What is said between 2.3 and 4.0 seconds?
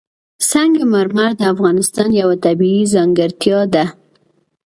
طبیعي ځانګړتیا ده.